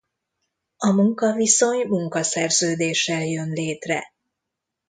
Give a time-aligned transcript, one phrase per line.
[0.77, 4.13] A munkaviszony munkaszerződéssel jön létre.